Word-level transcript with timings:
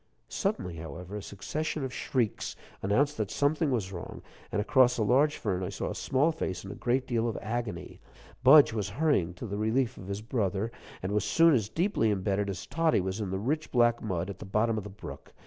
Suddenly, 0.29 0.77
however, 0.77 1.15
a 1.17 1.21
succession 1.21 1.83
of 1.83 1.93
shrieks 1.93 2.55
announced 2.81 3.17
that 3.17 3.29
something 3.29 3.69
was 3.69 3.91
wrong, 3.91 4.23
and 4.51 4.59
across 4.59 4.97
a 4.97 5.03
large 5.03 5.37
fern 5.37 5.61
I 5.63 5.69
saw 5.69 5.91
a 5.91 5.93
small 5.93 6.31
face 6.31 6.65
in 6.65 6.71
a 6.71 6.73
great 6.73 7.05
deal 7.05 7.27
of 7.29 7.37
agony. 7.39 8.01
Budge 8.43 8.73
was 8.73 8.89
hurrying 8.97 9.35
to 9.35 9.45
the 9.45 9.57
relief 9.59 9.97
of 9.99 10.07
his 10.07 10.23
brother, 10.23 10.71
and 11.03 11.11
was 11.11 11.23
soon 11.23 11.53
as 11.53 11.69
deeply 11.69 12.09
imbedded 12.09 12.49
as 12.49 12.65
Toddie 12.65 12.99
was 12.99 13.21
in 13.21 13.29
the 13.29 13.37
rich 13.37 13.69
black 13.71 14.01
mud, 14.01 14.31
at 14.31 14.39
the 14.39 14.43
bottom 14.45 14.75
of 14.75 14.83
the 14.83 14.89
brook. 14.89 15.33